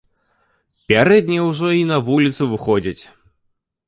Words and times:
Пярэднія 0.91 1.43
ўжо 1.49 1.67
й 1.79 1.83
на 1.91 1.97
вуліцу 2.07 2.47
выходзяць. 2.55 3.03